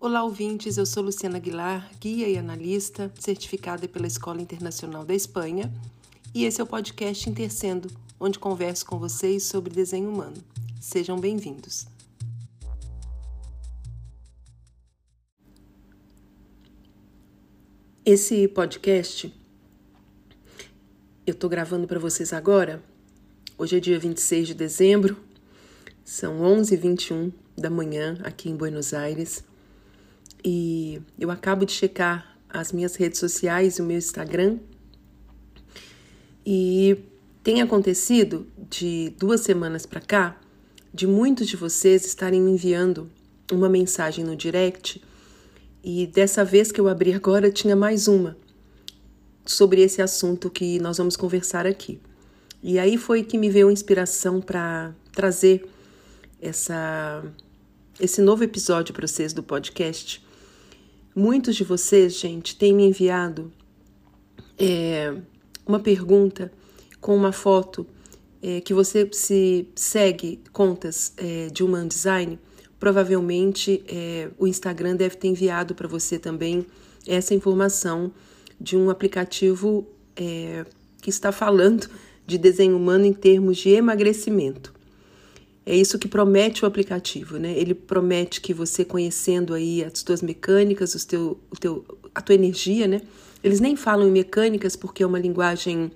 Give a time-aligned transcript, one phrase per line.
[0.00, 0.76] Olá, ouvintes.
[0.76, 5.74] Eu sou Luciana Aguilar, guia e analista, certificada pela Escola Internacional da Espanha,
[6.32, 10.36] e esse é o podcast Intercendo, onde converso com vocês sobre desenho humano.
[10.80, 11.88] Sejam bem-vindos.
[18.04, 19.34] Esse podcast
[21.26, 22.80] eu estou gravando para vocês agora.
[23.58, 25.16] Hoje é dia 26 de dezembro,
[26.04, 29.47] são 11h21 da manhã aqui em Buenos Aires
[30.44, 34.58] e eu acabo de checar as minhas redes sociais, o meu Instagram,
[36.46, 36.96] e
[37.42, 40.38] tem acontecido de duas semanas para cá
[40.92, 43.10] de muitos de vocês estarem me enviando
[43.52, 45.02] uma mensagem no direct.
[45.82, 48.36] E dessa vez que eu abri agora tinha mais uma
[49.44, 52.00] sobre esse assunto que nós vamos conversar aqui.
[52.62, 55.68] E aí foi que me veio a inspiração para trazer
[56.40, 57.22] essa
[58.00, 60.24] esse novo episódio para vocês do podcast
[61.20, 63.50] Muitos de vocês, gente, têm me enviado
[64.56, 65.12] é,
[65.66, 66.52] uma pergunta
[67.00, 67.84] com uma foto
[68.40, 72.38] é, que você se segue contas é, de Human Design.
[72.78, 76.64] Provavelmente é, o Instagram deve ter enviado para você também
[77.04, 78.12] essa informação
[78.60, 80.64] de um aplicativo é,
[81.02, 81.90] que está falando
[82.28, 84.72] de desenho humano em termos de emagrecimento.
[85.70, 87.52] É isso que promete o aplicativo, né?
[87.52, 92.34] Ele promete que você conhecendo aí as tuas mecânicas, os teu, o teu, a tua
[92.34, 93.02] energia, né?
[93.44, 95.92] Eles nem falam em mecânicas porque é uma linguagem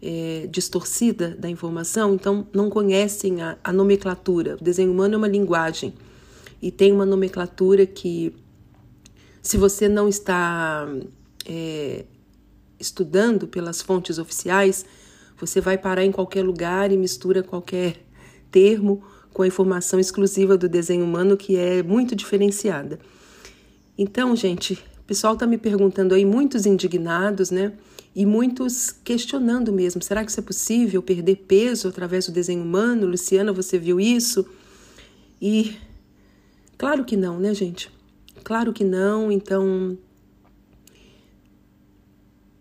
[0.00, 4.58] é, distorcida da informação, então não conhecem a, a nomenclatura.
[4.60, 5.92] O desenho humano é uma linguagem
[6.62, 8.32] e tem uma nomenclatura que,
[9.42, 10.88] se você não está
[11.44, 12.04] é,
[12.78, 14.86] estudando pelas fontes oficiais,
[15.36, 18.06] você vai parar em qualquer lugar e mistura qualquer
[18.52, 19.02] termo
[19.36, 22.98] com a informação exclusiva do desenho humano que é muito diferenciada.
[23.98, 27.74] Então, gente, o pessoal está me perguntando aí, muitos indignados, né?
[28.14, 33.06] E muitos questionando mesmo: será que isso é possível perder peso através do desenho humano?
[33.06, 34.46] Luciana, você viu isso?
[35.38, 35.76] E
[36.78, 37.90] claro que não, né, gente?
[38.42, 39.30] Claro que não.
[39.30, 39.98] Então,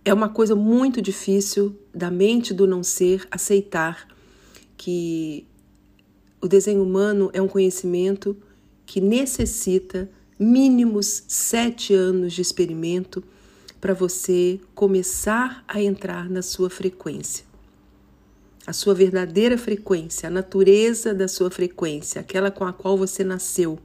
[0.03, 4.09] é uma coisa muito difícil da mente do não ser aceitar
[4.75, 5.47] que
[6.45, 8.37] o desenho humano é um conhecimento
[8.85, 10.07] que necessita
[10.37, 13.23] mínimos sete anos de experimento
[13.81, 17.43] para você começar a entrar na sua frequência.
[18.67, 23.79] A sua verdadeira frequência, a natureza da sua frequência, aquela com a qual você nasceu.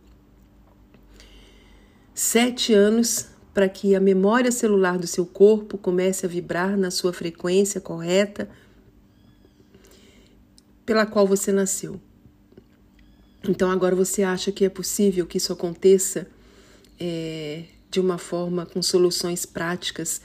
[2.12, 7.14] Sete anos para que a memória celular do seu corpo comece a vibrar na sua
[7.14, 8.50] frequência correta
[10.84, 11.98] pela qual você nasceu.
[13.48, 16.26] Então agora você acha que é possível que isso aconteça
[16.98, 20.20] é, de uma forma com soluções práticas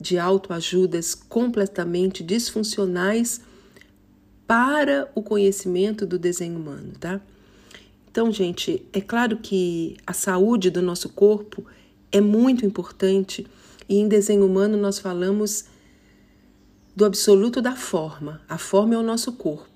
[0.00, 3.40] de autoajudas completamente disfuncionais
[4.46, 7.20] para o conhecimento do desenho humano, tá?
[8.10, 11.66] Então, gente, é claro que a saúde do nosso corpo
[12.12, 13.46] é muito importante
[13.88, 15.64] e em desenho humano nós falamos
[16.94, 18.40] do absoluto da forma.
[18.48, 19.73] A forma é o nosso corpo.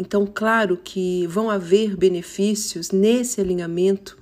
[0.00, 4.16] Então, claro que vão haver benefícios nesse alinhamento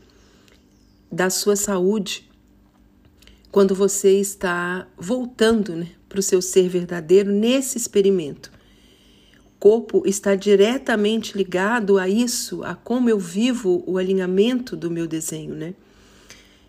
[1.11, 2.29] da sua saúde
[3.53, 8.51] quando você está voltando né, para o seu ser verdadeiro nesse experimento.
[9.47, 15.07] O corpo está diretamente ligado a isso, a como eu vivo o alinhamento do meu
[15.07, 15.75] desenho, né?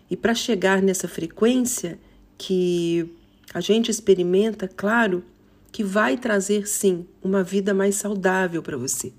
[0.08, 1.98] E para chegar nessa frequência
[2.38, 3.12] que
[3.52, 5.24] a gente experimenta, claro,
[5.72, 9.12] que vai trazer sim uma vida mais saudável para você.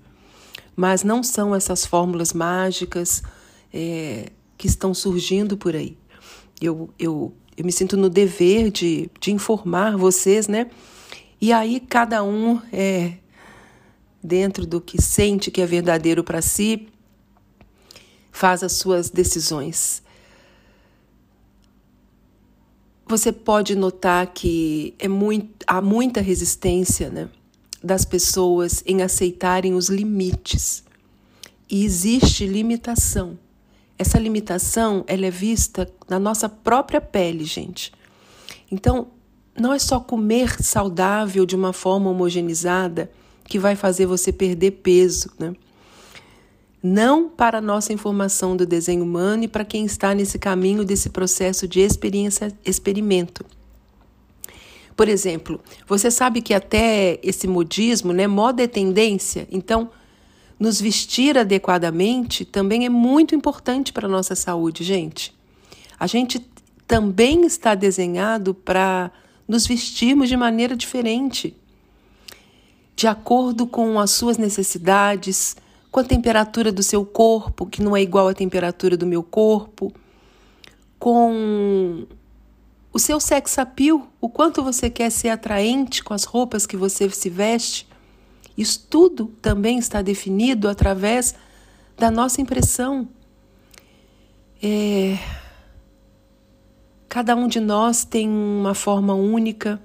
[0.74, 3.22] Mas não são essas fórmulas mágicas
[3.72, 5.96] é, que estão surgindo por aí.
[6.60, 10.70] Eu, eu, eu me sinto no dever de, de informar vocês, né?
[11.40, 13.14] E aí cada um é
[14.22, 16.88] dentro do que sente que é verdadeiro para si,
[18.30, 20.01] faz as suas decisões
[23.12, 27.28] você pode notar que é muito, há muita resistência né,
[27.84, 30.82] das pessoas em aceitarem os limites.
[31.68, 33.38] E existe limitação.
[33.98, 37.92] Essa limitação ela é vista na nossa própria pele, gente.
[38.70, 39.08] Então,
[39.60, 43.10] não é só comer saudável de uma forma homogeneizada
[43.44, 45.52] que vai fazer você perder peso, né?
[46.82, 51.68] Não para nossa informação do desenho humano e para quem está nesse caminho desse processo
[51.68, 53.44] de experiência, experimento.
[54.96, 59.90] Por exemplo, você sabe que até esse modismo, né, moda é tendência, então
[60.58, 65.34] nos vestir adequadamente também é muito importante para a nossa saúde, gente.
[65.98, 66.44] A gente
[66.86, 69.10] também está desenhado para
[69.46, 71.56] nos vestirmos de maneira diferente,
[72.94, 75.56] de acordo com as suas necessidades,
[75.92, 79.92] com a temperatura do seu corpo, que não é igual à temperatura do meu corpo,
[80.98, 82.06] com
[82.90, 87.10] o seu sex appeal, o quanto você quer ser atraente com as roupas que você
[87.10, 87.86] se veste.
[88.56, 91.34] Isso tudo também está definido através
[91.98, 93.06] da nossa impressão.
[94.62, 95.18] É...
[97.06, 99.78] Cada um de nós tem uma forma única,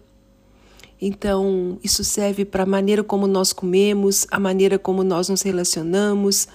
[1.00, 6.48] então isso serve para a maneira como nós comemos, a maneira como nós nos relacionamos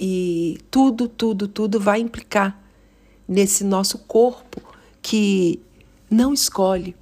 [0.00, 2.62] e tudo, tudo, tudo vai implicar
[3.28, 4.60] nesse nosso corpo
[5.02, 5.60] que
[6.10, 6.96] não escolhe.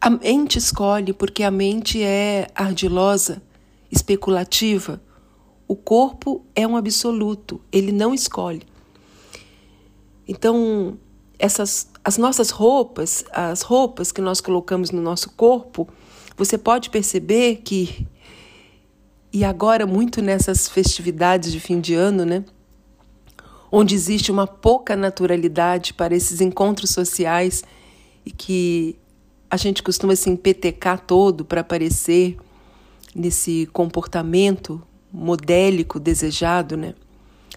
[0.00, 3.42] A mente escolhe porque a mente é ardilosa,
[3.90, 5.00] especulativa.
[5.66, 8.62] O corpo é um absoluto, ele não escolhe.
[10.28, 10.98] Então,
[11.38, 15.88] essas as nossas roupas, as roupas que nós colocamos no nosso corpo,
[16.36, 18.06] você pode perceber que
[19.32, 22.44] e agora muito nessas festividades de fim de ano, né?
[23.72, 27.64] Onde existe uma pouca naturalidade para esses encontros sociais
[28.24, 28.96] e que
[29.50, 32.36] a gente costuma se empetecar todo para aparecer
[33.12, 34.80] nesse comportamento
[35.12, 36.94] modélico desejado, né?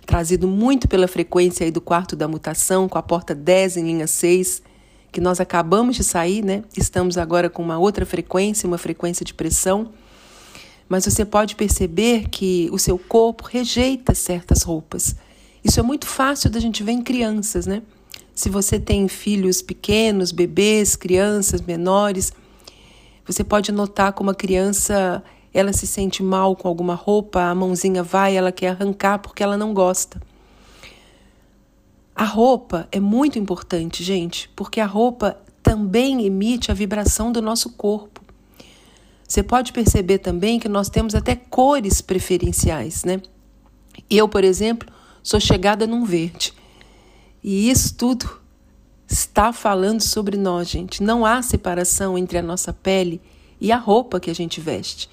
[0.07, 4.07] Trazido muito pela frequência aí do quarto da mutação, com a porta 10 em linha
[4.07, 4.61] 6,
[5.11, 6.63] que nós acabamos de sair, né?
[6.77, 9.91] Estamos agora com uma outra frequência, uma frequência de pressão.
[10.87, 15.13] Mas você pode perceber que o seu corpo rejeita certas roupas.
[15.61, 17.81] Isso é muito fácil da gente ver em crianças, né?
[18.33, 22.31] Se você tem filhos pequenos, bebês, crianças menores,
[23.25, 25.21] você pode notar como a criança
[25.53, 29.57] ela se sente mal com alguma roupa, a mãozinha vai, ela quer arrancar porque ela
[29.57, 30.21] não gosta.
[32.15, 37.71] A roupa é muito importante, gente, porque a roupa também emite a vibração do nosso
[37.71, 38.21] corpo.
[39.27, 43.21] Você pode perceber também que nós temos até cores preferenciais, né?
[44.09, 44.89] Eu, por exemplo,
[45.21, 46.53] sou chegada num verde.
[47.43, 48.39] E isso tudo
[49.07, 51.03] está falando sobre nós, gente.
[51.03, 53.21] Não há separação entre a nossa pele
[53.59, 55.09] e a roupa que a gente veste.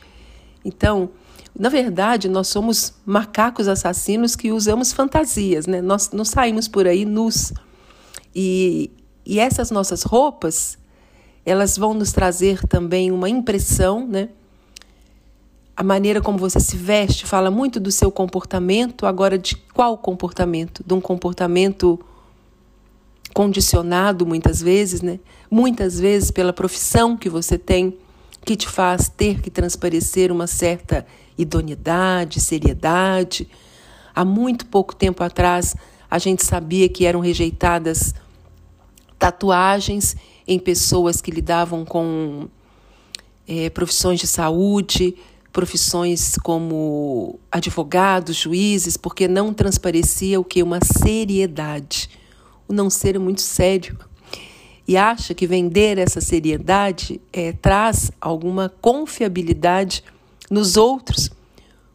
[0.65, 1.11] Então,
[1.57, 5.81] na verdade, nós somos macacos assassinos que usamos fantasias, né?
[5.81, 7.53] Nós não saímos por aí nus.
[8.35, 8.91] E,
[9.25, 10.77] e essas nossas roupas,
[11.47, 14.31] elas vão nos trazer também uma impressão, né?
[15.77, 19.07] A maneira como você se veste fala muito do seu comportamento.
[19.07, 20.83] Agora, de qual comportamento?
[20.85, 22.01] De um comportamento
[23.33, 25.21] condicionado, muitas vezes, né?
[25.49, 27.97] Muitas vezes pela profissão que você tem,
[28.45, 31.07] que te faz ter que transparecer uma certa
[31.37, 33.49] idoneidade, seriedade.
[34.15, 35.75] Há muito pouco tempo atrás,
[36.11, 38.15] a gente sabia que eram rejeitadas
[39.19, 40.15] tatuagens
[40.47, 42.49] em pessoas que lidavam com
[43.49, 45.17] é, profissões de saúde,
[45.53, 50.63] profissões como advogados, juízes, porque não transparecia o que?
[50.63, 52.11] Uma seriedade.
[52.69, 53.99] O não ser é muito sério.
[54.87, 60.05] E acha que vender essa seriedade é, traz alguma confiabilidade
[60.51, 61.31] nos outros,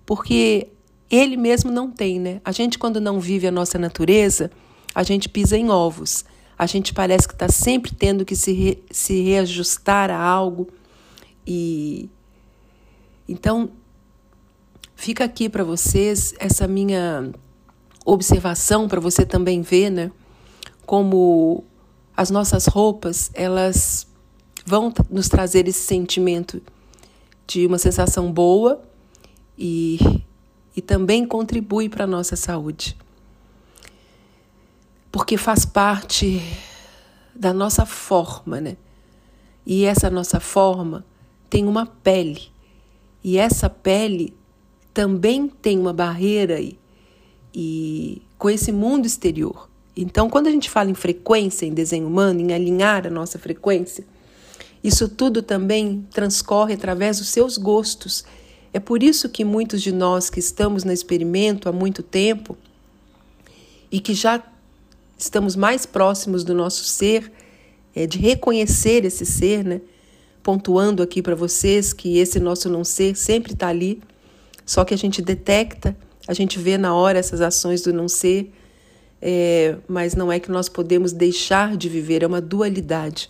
[0.06, 0.68] porque
[1.10, 2.42] ele mesmo não tem, né?
[2.44, 4.50] A gente, quando não vive a nossa natureza,
[4.94, 6.26] a gente pisa em ovos.
[6.58, 10.68] A gente parece que está sempre tendo que se, re, se reajustar a algo
[11.46, 12.10] e
[13.32, 13.70] então,
[14.96, 17.32] fica aqui para vocês essa minha
[18.04, 20.12] observação para você também ver, né?
[20.84, 21.64] Como
[22.20, 24.06] as nossas roupas, elas
[24.66, 26.62] vão nos trazer esse sentimento
[27.48, 28.84] de uma sensação boa
[29.58, 29.98] e,
[30.76, 32.98] e também contribui para a nossa saúde.
[35.10, 36.42] Porque faz parte
[37.34, 38.76] da nossa forma, né?
[39.66, 41.06] E essa nossa forma
[41.50, 42.52] tem uma pele
[43.24, 44.36] e essa pele
[44.94, 46.78] também tem uma barreira e,
[47.54, 49.69] e com esse mundo exterior.
[49.96, 54.06] Então, quando a gente fala em frequência em desenho humano, em alinhar a nossa frequência,
[54.84, 58.24] isso tudo também transcorre através dos seus gostos.
[58.74, 62.58] É por isso que muitos de nós que estamos no experimento há muito tempo
[63.92, 64.42] e que já
[65.18, 67.32] estamos mais próximos do nosso ser,
[67.94, 69.82] é, de reconhecer esse ser, né?
[70.42, 74.02] pontuando aqui para vocês que esse nosso não ser sempre está ali,
[74.66, 75.96] só que a gente detecta,
[76.28, 78.52] a gente vê na hora essas ações do não ser,
[79.22, 83.30] é, mas não é que nós podemos deixar de viver, é uma dualidade.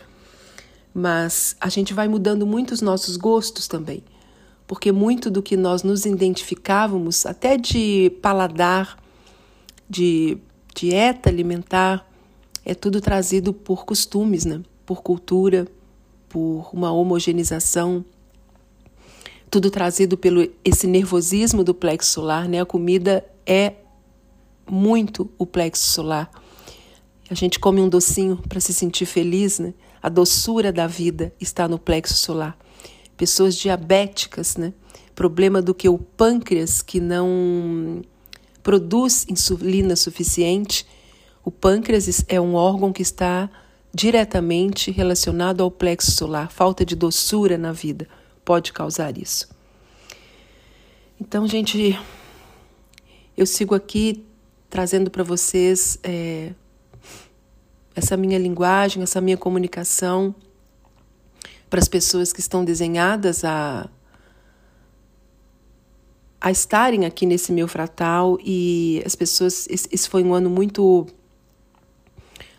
[0.93, 4.03] Mas a gente vai mudando muito os nossos gostos também,
[4.67, 8.97] porque muito do que nós nos identificávamos, até de paladar,
[9.89, 10.37] de
[10.75, 12.07] dieta alimentar,
[12.65, 14.61] é tudo trazido por costumes, né?
[14.85, 15.67] Por cultura,
[16.27, 18.05] por uma homogeneização,
[19.49, 22.61] tudo trazido pelo esse nervosismo do plexo solar, né?
[22.61, 23.73] A comida é
[24.69, 26.29] muito o plexo solar.
[27.29, 29.73] A gente come um docinho para se sentir feliz, né?
[30.01, 32.57] A doçura da vida está no plexo solar.
[33.15, 34.73] Pessoas diabéticas, né?
[35.13, 38.01] Problema do que o pâncreas que não
[38.63, 40.87] produz insulina suficiente.
[41.43, 43.49] O pâncreas é um órgão que está
[43.93, 46.51] diretamente relacionado ao plexo solar.
[46.51, 48.07] Falta de doçura na vida
[48.45, 49.49] pode causar isso.
[51.21, 51.99] Então, gente,
[53.35, 54.25] eu sigo aqui
[54.69, 56.51] trazendo para vocês é,
[57.95, 60.33] essa minha linguagem, essa minha comunicação
[61.69, 63.89] para as pessoas que estão desenhadas a
[66.41, 68.37] a estarem aqui nesse meu fratal.
[68.43, 71.05] E as pessoas esse, foi um ano muito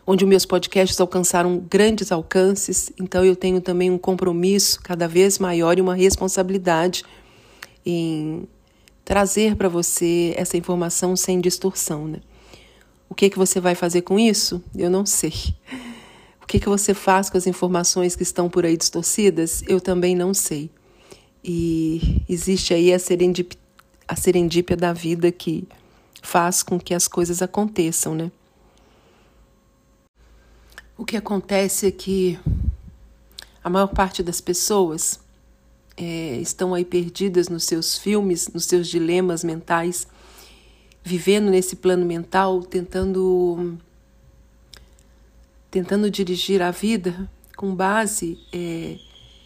[0.07, 5.79] onde meus podcasts alcançaram grandes alcances, então eu tenho também um compromisso cada vez maior
[5.79, 7.05] e uma responsabilidade
[7.87, 8.49] em
[9.11, 12.21] trazer para você essa informação sem distorção, né?
[13.09, 14.62] O que que você vai fazer com isso?
[14.73, 15.33] Eu não sei.
[16.40, 19.64] O que que você faz com as informações que estão por aí distorcidas?
[19.67, 20.71] Eu também não sei.
[21.43, 23.59] E existe aí a serendipia,
[24.07, 25.67] a serendípia da vida que
[26.23, 28.31] faz com que as coisas aconteçam, né?
[30.97, 32.38] O que acontece é que
[33.64, 35.19] a maior parte das pessoas
[36.00, 40.07] é, estão aí perdidas nos seus filmes, nos seus dilemas mentais,
[41.04, 43.76] vivendo nesse plano mental, tentando
[45.71, 48.97] tentando dirigir a vida com base é,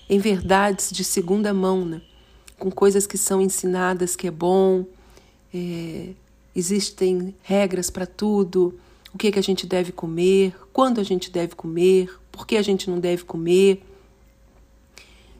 [0.08, 2.00] em verdades de segunda mão, né?
[2.56, 4.87] com coisas que são ensinadas que é bom,
[5.52, 6.11] é,
[6.54, 8.78] existem regras para tudo,
[9.12, 12.62] o que, que a gente deve comer, quando a gente deve comer, por que a
[12.62, 13.82] gente não deve comer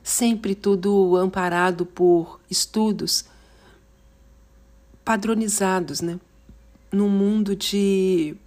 [0.05, 3.25] sempre tudo amparado por estudos
[5.03, 6.19] padronizados, né?
[6.91, 8.37] Num mundo de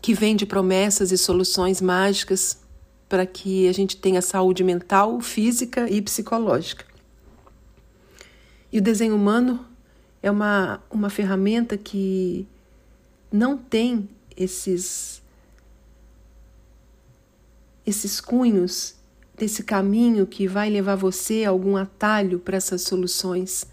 [0.00, 2.62] que vem de promessas e soluções mágicas
[3.10, 6.86] para que a gente tenha saúde mental, física e psicológica.
[8.72, 9.66] E o desenho humano
[10.22, 12.46] é uma, uma ferramenta que
[13.30, 15.20] não tem esses
[17.88, 18.94] esses cunhos
[19.34, 23.66] desse caminho que vai levar você a algum atalho para essas soluções.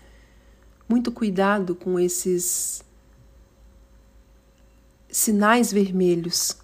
[0.88, 2.82] Muito cuidado com esses
[5.10, 6.56] sinais vermelhos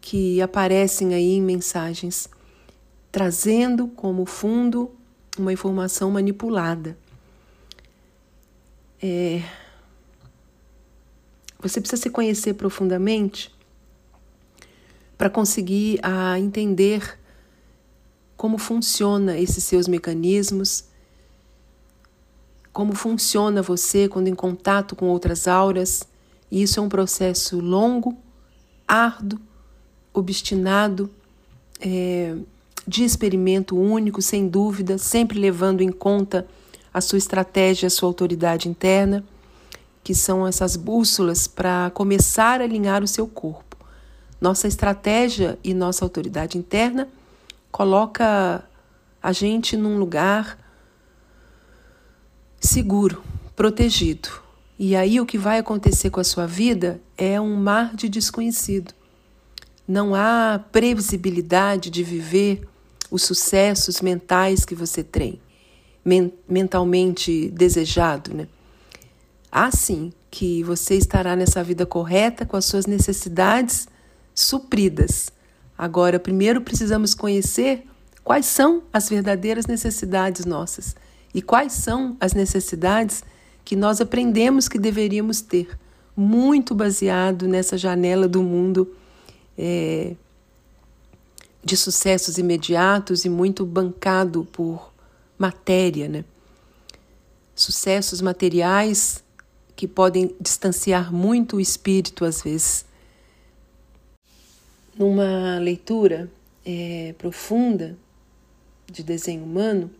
[0.00, 2.28] que aparecem aí em mensagens,
[3.10, 4.94] trazendo como fundo
[5.36, 6.96] uma informação manipulada.
[9.02, 9.42] É...
[11.58, 13.52] Você precisa se conhecer profundamente
[15.24, 17.18] para conseguir a entender
[18.36, 20.84] como funciona esses seus mecanismos,
[22.74, 26.06] como funciona você quando em contato com outras auras.
[26.50, 28.14] E isso é um processo longo,
[28.86, 29.40] árduo,
[30.12, 31.08] obstinado,
[31.80, 32.36] é,
[32.86, 36.46] de experimento único, sem dúvida, sempre levando em conta
[36.92, 39.24] a sua estratégia, a sua autoridade interna,
[40.02, 43.73] que são essas bússolas para começar a alinhar o seu corpo.
[44.40, 47.08] Nossa estratégia e nossa autoridade interna
[47.70, 48.64] coloca
[49.22, 50.58] a gente num lugar
[52.60, 53.22] seguro,
[53.56, 54.28] protegido.
[54.78, 58.92] E aí o que vai acontecer com a sua vida é um mar de desconhecido.
[59.86, 62.66] Não há previsibilidade de viver
[63.10, 65.40] os sucessos mentais que você tem,
[66.48, 68.48] mentalmente desejado, né?
[69.52, 73.86] Há sim que você estará nessa vida correta com as suas necessidades
[74.34, 75.30] supridas.
[75.76, 77.86] Agora, primeiro precisamos conhecer
[78.22, 80.96] quais são as verdadeiras necessidades nossas
[81.32, 83.22] e quais são as necessidades
[83.64, 85.68] que nós aprendemos que deveríamos ter,
[86.16, 88.94] muito baseado nessa janela do mundo
[89.58, 90.14] é,
[91.64, 94.92] de sucessos imediatos e muito bancado por
[95.38, 96.24] matéria, né?
[97.54, 99.24] Sucessos materiais
[99.74, 102.84] que podem distanciar muito o espírito às vezes
[104.96, 106.30] numa leitura
[106.64, 107.96] é, profunda
[108.86, 109.90] de desenho humano,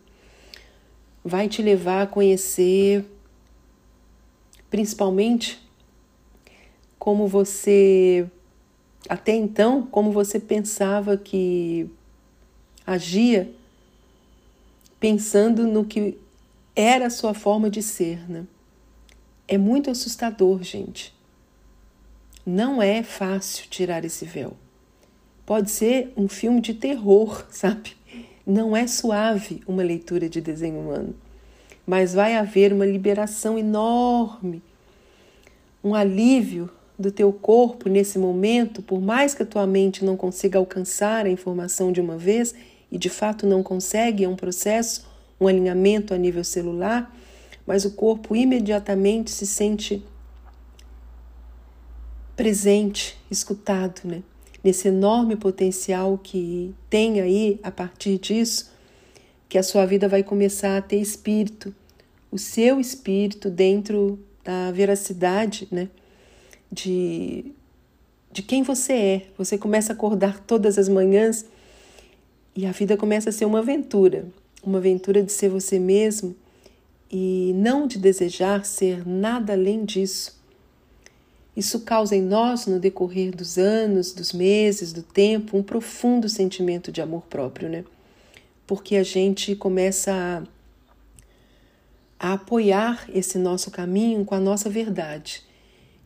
[1.23, 3.05] vai te levar a conhecer
[4.69, 5.59] principalmente
[6.99, 8.29] como você,
[9.07, 11.89] até então, como você pensava que
[12.85, 13.51] agia,
[14.99, 16.17] pensando no que
[16.75, 18.45] era a sua forma de ser, né?
[19.47, 21.13] É muito assustador, gente.
[22.45, 24.57] Não é fácil tirar esse véu.
[25.45, 27.95] Pode ser um filme de terror, sabe?
[28.45, 31.15] Não é suave uma leitura de desenho humano,
[31.85, 34.61] mas vai haver uma liberação enorme,
[35.83, 40.57] um alívio do teu corpo nesse momento, por mais que a tua mente não consiga
[40.57, 42.55] alcançar a informação de uma vez,
[42.91, 45.05] e de fato não consegue, é um processo,
[45.39, 47.13] um alinhamento a nível celular,
[47.67, 50.03] mas o corpo imediatamente se sente
[52.35, 54.21] presente, escutado, né?
[54.65, 58.71] Nesse enorme potencial que tem aí a partir disso,
[59.47, 61.73] que a sua vida vai começar a ter espírito,
[62.31, 65.87] o seu espírito dentro da veracidade, né?
[66.71, 67.45] De,
[68.31, 69.27] de quem você é.
[69.37, 71.45] Você começa a acordar todas as manhãs
[72.55, 74.25] e a vida começa a ser uma aventura
[74.65, 76.35] uma aventura de ser você mesmo
[77.11, 80.35] e não de desejar ser nada além disso.
[81.55, 86.91] Isso causa em nós, no decorrer dos anos, dos meses, do tempo, um profundo sentimento
[86.91, 87.85] de amor próprio, né?
[88.67, 90.47] Porque a gente começa
[92.19, 95.43] a, a apoiar esse nosso caminho com a nossa verdade.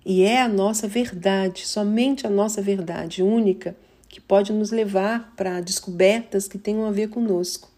[0.05, 3.75] E é a nossa verdade, somente a nossa verdade única,
[4.07, 7.69] que pode nos levar para descobertas que tenham a ver conosco.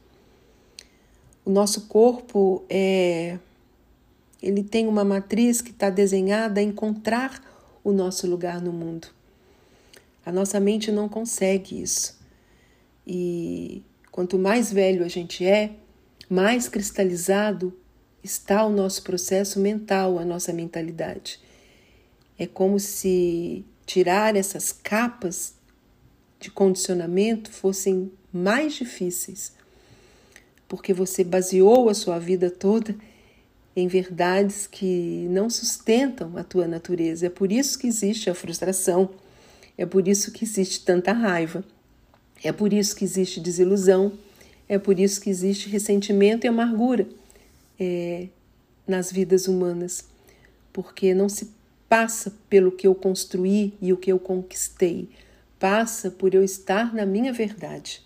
[1.46, 3.40] O nosso corpo é
[4.42, 7.51] ele tem uma matriz que está desenhada a encontrar
[7.84, 9.08] o nosso lugar no mundo.
[10.26, 12.20] A nossa mente não consegue isso.
[13.06, 15.72] E quanto mais velho a gente é,
[16.30, 17.74] mais cristalizado
[18.24, 21.40] está o nosso processo mental, a nossa mentalidade.
[22.38, 25.56] É como se tirar essas capas
[26.40, 29.54] de condicionamento fossem mais difíceis
[30.72, 32.96] porque você baseou a sua vida toda
[33.76, 37.28] em verdades que não sustentam a tua natureza.
[37.28, 39.10] É por isso que existe a frustração,
[39.78, 41.64] é por isso que existe tanta raiva,
[42.44, 44.14] é por isso que existe desilusão,
[44.68, 47.08] é por isso que existe ressentimento e amargura
[47.80, 48.28] é,
[48.88, 50.06] nas vidas humanas,
[50.74, 51.52] porque não se
[51.88, 55.10] passa pelo que eu construí e o que eu conquistei,
[55.60, 58.02] passa por eu estar na minha verdade.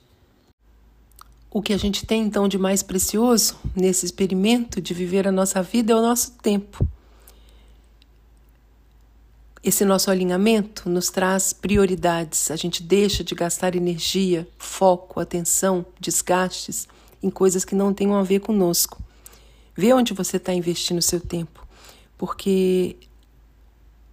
[1.55, 5.63] O que a gente tem então de mais precioso nesse experimento de viver a nossa
[5.63, 6.85] vida é o nosso tempo.
[9.63, 12.51] Esse nosso alinhamento nos traz prioridades.
[12.51, 16.89] A gente deixa de gastar energia, foco, atenção, desgastes
[17.23, 19.01] em coisas que não tenham a ver conosco.
[19.73, 21.65] Vê onde você está investindo seu tempo,
[22.17, 22.97] porque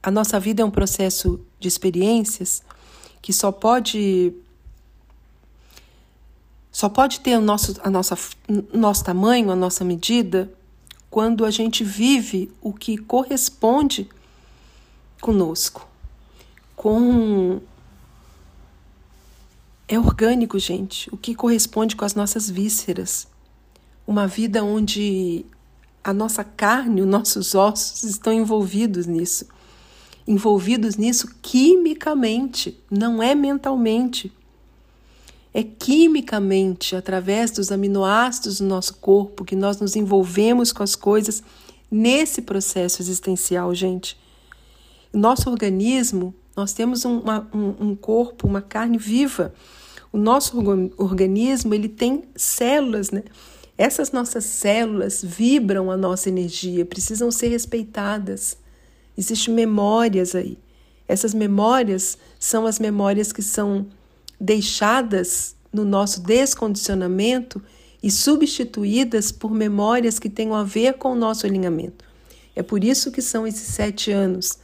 [0.00, 2.62] a nossa vida é um processo de experiências
[3.20, 4.32] que só pode
[6.72, 8.18] só pode ter o nosso, a nossa,
[8.72, 10.50] nosso tamanho, a nossa medida,
[11.10, 14.08] quando a gente vive o que corresponde
[15.20, 15.86] conosco.
[16.74, 17.60] Com.
[19.86, 23.28] É orgânico, gente, o que corresponde com as nossas vísceras.
[24.06, 25.44] Uma vida onde
[26.02, 29.46] a nossa carne, os nossos ossos estão envolvidos nisso.
[30.26, 34.32] Envolvidos nisso quimicamente, não é mentalmente.
[35.54, 41.42] É quimicamente, através dos aminoácidos do nosso corpo, que nós nos envolvemos com as coisas
[41.90, 44.16] nesse processo existencial, gente.
[45.12, 49.52] Nosso organismo, nós temos um, uma, um, um corpo, uma carne viva.
[50.10, 50.56] O nosso
[50.96, 53.22] organismo, ele tem células, né?
[53.76, 58.56] Essas nossas células vibram a nossa energia, precisam ser respeitadas.
[59.16, 60.58] Existem memórias aí.
[61.08, 63.86] Essas memórias são as memórias que são
[64.42, 67.62] deixadas no nosso descondicionamento
[68.02, 72.04] e substituídas por memórias que tenham a ver com o nosso alinhamento.
[72.54, 74.58] É por isso que são esses sete anos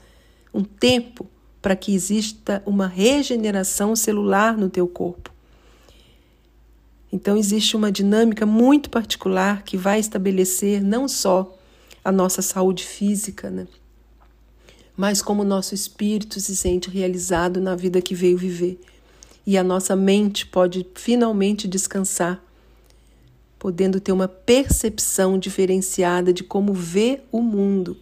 [0.52, 1.30] um tempo
[1.62, 5.32] para que exista uma regeneração celular no teu corpo.
[7.12, 11.56] Então, existe uma dinâmica muito particular que vai estabelecer não só
[12.04, 13.66] a nossa saúde física, né?
[14.96, 18.80] mas como o nosso espírito se sente realizado na vida que veio viver
[19.48, 22.38] e a nossa mente pode finalmente descansar,
[23.58, 27.96] podendo ter uma percepção diferenciada de como vê o mundo.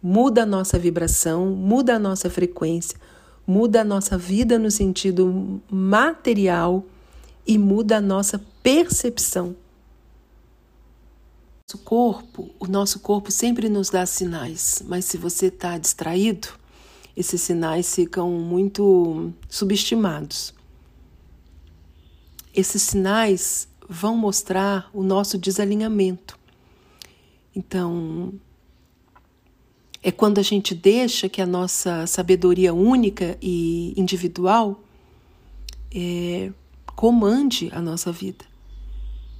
[0.00, 2.96] Muda a nossa vibração, muda a nossa frequência,
[3.44, 6.86] muda a nossa vida no sentido material
[7.44, 9.56] e muda a nossa percepção.
[11.74, 16.46] O corpo, o nosso corpo sempre nos dá sinais, mas se você está distraído,
[17.16, 20.59] esses sinais ficam muito subestimados.
[22.54, 26.38] Esses sinais vão mostrar o nosso desalinhamento.
[27.54, 28.32] Então,
[30.02, 34.82] é quando a gente deixa que a nossa sabedoria única e individual
[35.92, 36.52] é,
[36.94, 38.44] comande a nossa vida.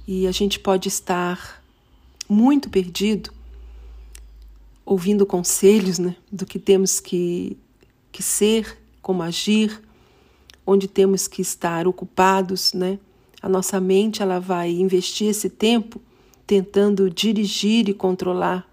[0.07, 1.63] E a gente pode estar
[2.27, 3.31] muito perdido,
[4.85, 7.57] ouvindo conselhos né, do que temos que,
[8.11, 9.81] que ser, como agir,
[10.65, 12.99] onde temos que estar ocupados, né?
[13.41, 16.01] A nossa mente ela vai investir esse tempo
[16.45, 18.69] tentando dirigir e controlar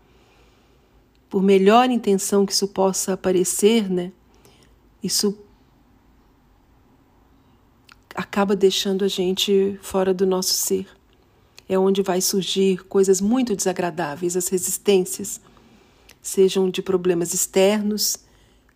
[1.29, 4.13] por melhor intenção que isso possa parecer, né?
[5.03, 5.39] Isso
[8.15, 10.87] acaba deixando a gente fora do nosso ser.
[11.69, 15.41] É onde vai surgir coisas muito desagradáveis, as resistências,
[16.21, 18.28] sejam de problemas externos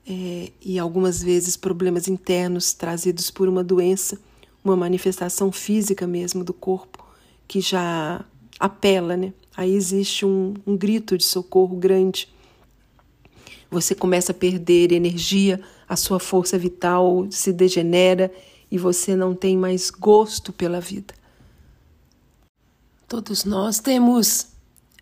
[0.06, 4.18] é, e algumas vezes problemas internos trazidos por uma doença,
[4.64, 7.04] uma manifestação física mesmo do corpo
[7.46, 8.24] que já
[8.58, 9.32] apela, né?
[9.56, 12.28] Aí existe um, um grito de socorro grande
[13.72, 18.30] você começa a perder energia, a sua força vital se degenera
[18.70, 21.14] e você não tem mais gosto pela vida.
[23.08, 24.48] Todos nós temos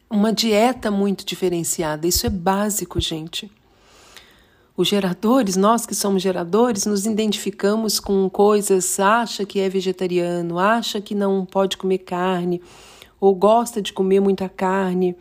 [0.09, 3.51] uma dieta muito diferenciada, isso é básico, gente.
[4.81, 11.03] Os geradores, nós que somos geradores, nos identificamos com coisas, acha que é vegetariano, acha
[11.03, 12.63] que não pode comer carne,
[13.21, 15.15] ou gosta de comer muita carne,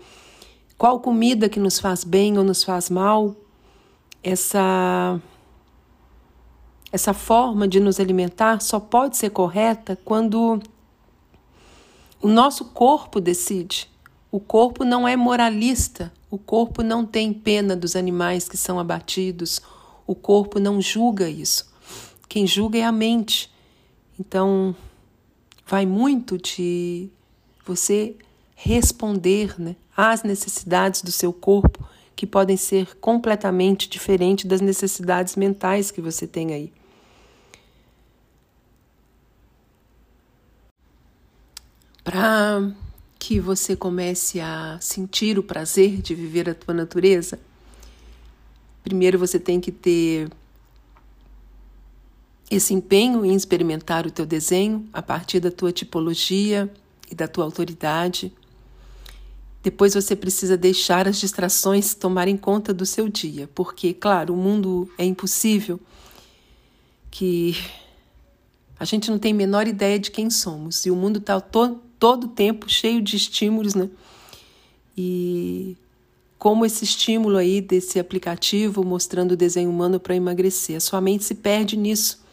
[0.78, 3.36] qual comida que nos faz bem ou nos faz mal,
[4.24, 5.20] essa
[6.90, 10.62] essa forma de nos alimentar só pode ser correta quando
[12.22, 13.90] o nosso corpo decide.
[14.32, 19.62] O corpo não é moralista, o corpo não tem pena dos animais que são abatidos,
[20.06, 21.72] o corpo não julga isso.
[22.28, 23.52] Quem julga é a mente.
[24.20, 24.76] Então,
[25.66, 27.10] vai muito de
[27.66, 28.16] você
[28.56, 35.90] responder né, às necessidades do seu corpo, que podem ser completamente diferentes das necessidades mentais
[35.90, 36.74] que você tem aí.
[42.04, 42.72] Para
[43.30, 47.40] que você comece a sentir o prazer de viver a tua natureza,
[48.84, 50.32] primeiro você tem que ter
[52.50, 56.74] esse empenho em experimentar o teu desenho a partir da tua tipologia
[57.08, 58.34] e da tua autoridade.
[59.62, 64.92] Depois você precisa deixar as distrações tomarem conta do seu dia, porque, claro, o mundo
[64.98, 65.80] é impossível
[67.12, 67.56] que
[68.80, 71.89] a gente não tem a menor ideia de quem somos e o mundo está to
[72.00, 73.90] todo o tempo cheio de estímulos, né?
[74.98, 75.78] E
[76.40, 81.26] como esse estímulo aí desse aplicativo mostrando o desenho humano para emagrecer, a sua mente
[81.26, 82.24] se perde nisso.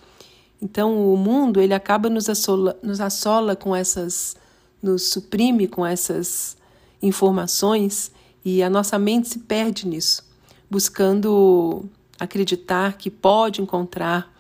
[0.62, 4.37] Então o mundo ele acaba nos assola, nos assola com essas,
[4.81, 6.57] nos suprime com essas
[7.02, 8.12] informações
[8.44, 10.24] e a nossa mente se perde nisso,
[10.70, 11.85] buscando
[12.18, 14.33] acreditar que pode encontrar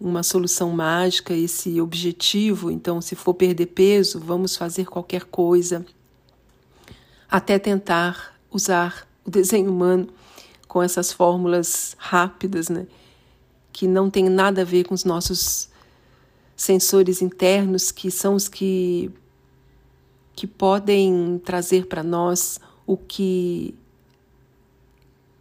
[0.00, 2.70] uma solução mágica, esse objetivo.
[2.70, 5.84] Então, se for perder peso, vamos fazer qualquer coisa,
[7.30, 10.08] até tentar usar o desenho humano
[10.66, 12.86] com essas fórmulas rápidas, né?
[13.72, 15.68] Que não tem nada a ver com os nossos
[16.56, 19.10] sensores internos, que são os que
[20.34, 23.74] que podem trazer para nós o que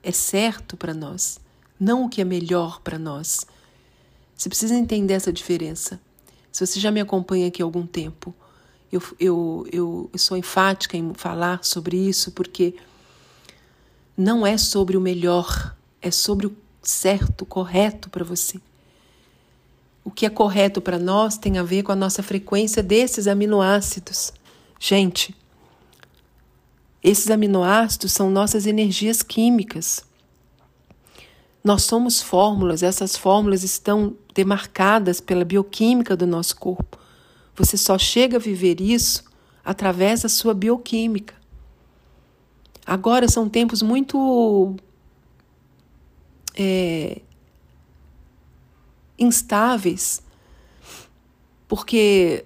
[0.02, 1.40] é certo para nós,
[1.80, 3.46] não o que é melhor para nós.
[4.38, 6.00] Você precisa entender essa diferença.
[6.52, 8.34] Se você já me acompanha aqui há algum tempo,
[8.92, 12.76] eu, eu, eu, eu sou enfática em falar sobre isso porque
[14.16, 18.60] não é sobre o melhor, é sobre o certo, correto para você.
[20.04, 24.32] O que é correto para nós tem a ver com a nossa frequência desses aminoácidos.
[24.80, 25.36] Gente,
[27.04, 30.04] esses aminoácidos são nossas energias químicas.
[31.68, 36.98] Nós somos fórmulas, essas fórmulas estão demarcadas pela bioquímica do nosso corpo.
[37.58, 39.26] Você só chega a viver isso
[39.66, 41.36] através da sua bioquímica.
[42.86, 44.78] Agora são tempos muito
[46.58, 47.20] é,
[49.20, 50.24] instáveis,
[51.68, 52.46] porque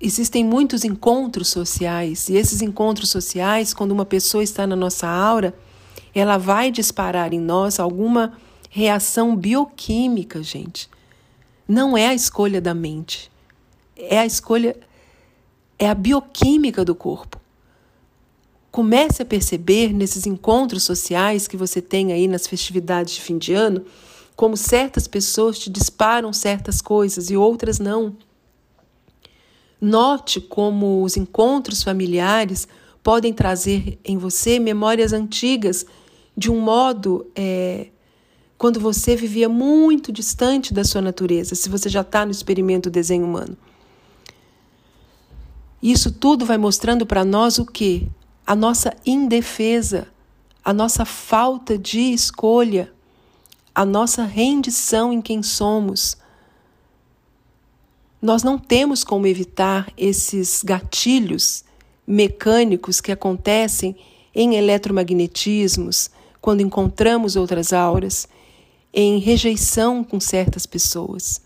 [0.00, 5.52] Existem muitos encontros sociais, e esses encontros sociais, quando uma pessoa está na nossa aura,
[6.18, 8.32] ela vai disparar em nós alguma
[8.70, 10.88] reação bioquímica, gente.
[11.66, 13.30] Não é a escolha da mente,
[13.96, 14.76] é a escolha,
[15.78, 17.38] é a bioquímica do corpo.
[18.70, 23.52] Comece a perceber nesses encontros sociais que você tem aí nas festividades de fim de
[23.52, 23.84] ano,
[24.36, 28.16] como certas pessoas te disparam certas coisas e outras não.
[29.80, 32.68] Note como os encontros familiares
[33.02, 35.86] podem trazer em você memórias antigas
[36.38, 37.88] de um modo é,
[38.56, 43.24] quando você vivia muito distante da sua natureza, se você já está no experimento desenho
[43.24, 43.56] humano.
[45.82, 48.08] Isso tudo vai mostrando para nós o que?
[48.46, 50.06] A nossa indefesa,
[50.64, 52.92] a nossa falta de escolha,
[53.74, 56.16] a nossa rendição em quem somos.
[58.22, 61.64] Nós não temos como evitar esses gatilhos
[62.06, 63.96] mecânicos que acontecem
[64.32, 66.12] em eletromagnetismos,
[66.48, 68.26] quando encontramos outras auras,
[68.90, 71.42] em rejeição com certas pessoas.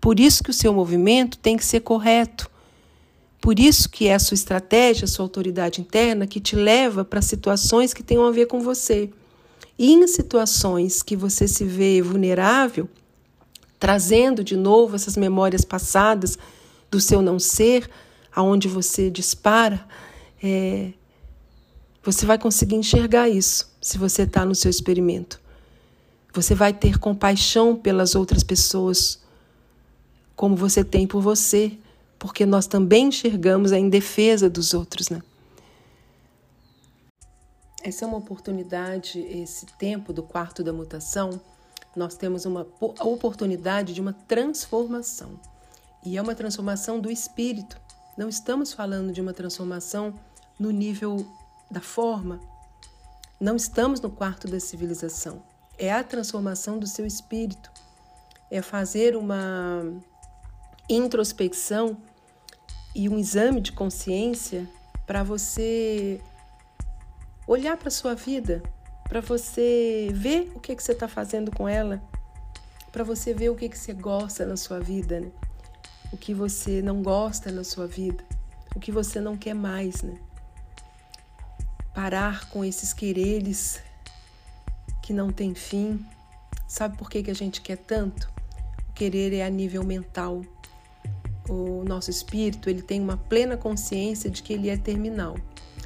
[0.00, 2.48] Por isso que o seu movimento tem que ser correto.
[3.40, 7.20] Por isso que é a sua estratégia, a sua autoridade interna que te leva para
[7.20, 9.10] situações que tenham a ver com você.
[9.76, 12.88] E em situações que você se vê vulnerável,
[13.80, 16.38] trazendo de novo essas memórias passadas
[16.88, 17.90] do seu não ser,
[18.32, 19.84] aonde você dispara,
[20.40, 20.92] é,
[22.04, 25.40] você vai conseguir enxergar isso se você está no seu experimento.
[26.34, 29.22] Você vai ter compaixão pelas outras pessoas,
[30.36, 31.78] como você tem por você,
[32.18, 35.22] porque nós também enxergamos a indefesa dos outros, né?
[37.82, 41.40] Essa é uma oportunidade, esse tempo do quarto da mutação,
[41.94, 45.38] nós temos uma oportunidade de uma transformação.
[46.04, 47.80] E é uma transformação do espírito.
[48.16, 50.14] Não estamos falando de uma transformação
[50.58, 51.24] no nível
[51.74, 52.40] da forma.
[53.40, 55.42] Não estamos no quarto da civilização.
[55.76, 57.70] É a transformação do seu espírito.
[58.50, 59.82] É fazer uma
[60.88, 61.96] introspecção
[62.94, 64.68] e um exame de consciência
[65.06, 66.20] para você
[67.46, 68.62] olhar para a sua vida,
[69.08, 72.02] para você ver o que, que você está fazendo com ela,
[72.90, 75.20] para você ver o que, que você gosta na sua vida.
[75.20, 75.30] Né?
[76.14, 78.22] o que você não gosta na sua vida,
[78.74, 80.16] o que você não quer mais, né?
[81.94, 83.80] Parar com esses quereres
[85.02, 86.04] que não tem fim.
[86.66, 88.28] Sabe por que, que a gente quer tanto?
[88.88, 90.42] O querer é a nível mental.
[91.48, 95.36] O nosso espírito, ele tem uma plena consciência de que ele é terminal,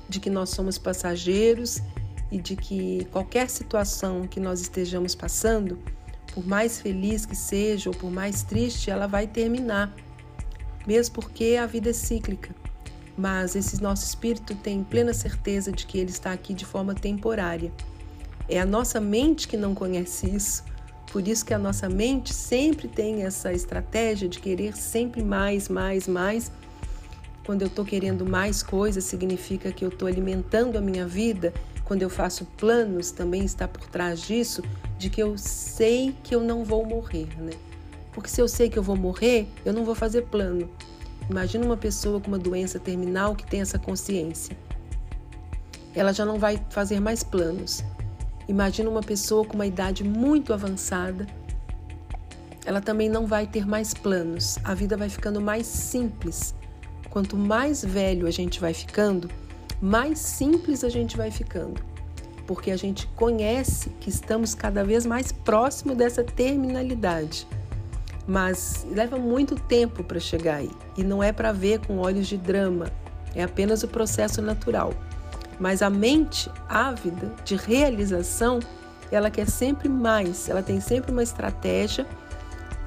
[0.09, 1.83] de que nós somos passageiros
[2.31, 5.79] e de que qualquer situação que nós estejamos passando,
[6.33, 9.95] por mais feliz que seja ou por mais triste, ela vai terminar
[10.89, 12.55] mesmo porque a vida é cíclica.
[13.19, 17.73] Mas esse nosso espírito tem plena certeza de que ele está aqui de forma temporária.
[18.49, 20.63] É a nossa mente que não conhece isso.
[21.11, 26.07] Por isso que a nossa mente sempre tem essa estratégia de querer sempre mais, mais,
[26.07, 26.53] mais.
[27.45, 31.53] Quando eu estou querendo mais coisas, significa que eu estou alimentando a minha vida.
[31.85, 34.63] Quando eu faço planos, também está por trás disso,
[34.97, 37.53] de que eu sei que eu não vou morrer, né?
[38.13, 40.71] Porque se eu sei que eu vou morrer, eu não vou fazer plano.
[41.31, 44.57] Imagina uma pessoa com uma doença terminal que tem essa consciência.
[45.95, 47.85] Ela já não vai fazer mais planos.
[48.49, 51.27] Imagina uma pessoa com uma idade muito avançada.
[52.65, 54.59] Ela também não vai ter mais planos.
[54.65, 56.55] A vida vai ficando mais simples.
[57.11, 59.31] Quanto mais velho a gente vai ficando,
[59.83, 61.83] mais simples a gente vai ficando.
[62.47, 67.47] Porque a gente conhece que estamos cada vez mais próximo dessa terminalidade
[68.29, 70.71] mas leva muito tempo para chegar aí.
[70.99, 72.93] E não é para ver com olhos de drama,
[73.35, 74.93] é apenas o processo natural.
[75.59, 78.61] Mas a mente ávida de realização,
[79.11, 82.07] ela quer sempre mais, ela tem sempre uma estratégia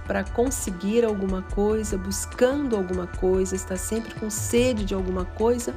[0.06, 5.74] para conseguir alguma coisa, buscando alguma coisa, está sempre com sede de alguma coisa,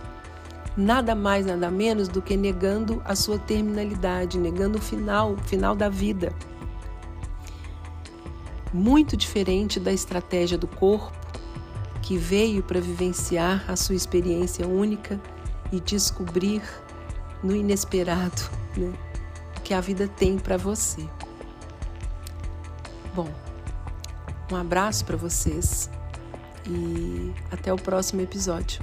[0.77, 5.75] nada mais, nada menos do que negando a sua terminalidade, negando o final, o final
[5.75, 6.33] da vida
[8.75, 11.17] muito diferente da estratégia do corpo,
[12.03, 15.21] que veio para vivenciar a sua experiência única
[15.71, 16.61] e descobrir
[17.41, 18.43] no inesperado
[18.77, 18.93] né,
[19.63, 21.09] que a vida tem para você.
[23.15, 23.29] Bom,
[24.51, 25.89] um abraço para vocês
[26.69, 28.83] e até o próximo episódio.